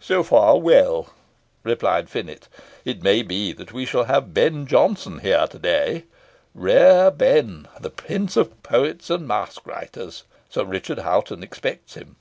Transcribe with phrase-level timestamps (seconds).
[0.00, 1.14] "So far well,"
[1.62, 2.46] replied Finett;
[2.84, 6.04] "it may be that we shall have Ben Jonson here to day
[6.54, 10.24] rare Ben, the prince of poets and masque writers.
[10.50, 12.16] Sir Richard Hoghton expects him.